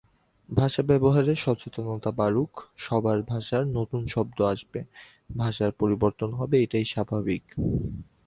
[0.49, 2.51] ভাষা ব্যবহারে সচেতনতা বাড়ুক
[2.79, 4.79] সবারভাষায় নতুন শব্দ আসবে,
[5.35, 7.43] ভাষার পরিবর্তন হবে এটাই স্বাভাবিক।